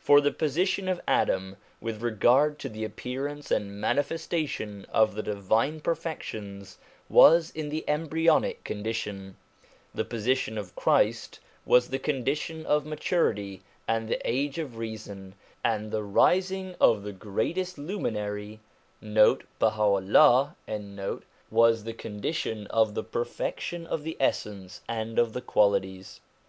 For 0.00 0.20
the 0.20 0.32
position 0.32 0.88
of 0.88 1.00
Adam, 1.06 1.56
with 1.80 2.02
regard 2.02 2.58
to 2.58 2.68
the 2.68 2.82
appearance 2.82 3.52
and 3.52 3.80
manifestation 3.80 4.84
of 4.90 5.14
the 5.14 5.22
divine 5.22 5.78
perfections, 5.78 6.78
was 7.08 7.52
in 7.52 7.68
the 7.68 7.84
embryonic 7.88 8.64
condition; 8.64 9.36
the 9.94 10.04
position 10.04 10.58
of 10.58 10.74
Christ 10.74 11.38
was 11.64 11.90
the 11.90 12.00
condition 12.00 12.66
of 12.66 12.84
maturity, 12.84 13.62
and 13.86 14.08
the 14.08 14.20
age 14.28 14.58
of 14.58 14.76
reason, 14.76 15.36
and 15.64 15.92
the 15.92 16.02
rising 16.02 16.74
of 16.80 17.04
the 17.04 17.12
Greatest 17.12 17.78
Luminary, 17.78 18.58
1 19.00 19.14
was 21.48 21.84
the 21.84 21.94
con 21.96 22.20
dition 22.20 22.66
of 22.66 22.94
the 22.94 23.04
perfection 23.04 23.86
of 23.86 24.02
the 24.02 24.16
essence 24.18 24.80
and 24.88 25.16
of 25.16 25.32
the 25.32 25.40
qualities. 25.42 26.20